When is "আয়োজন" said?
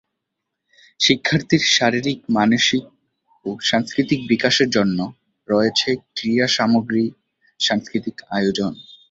8.29-8.73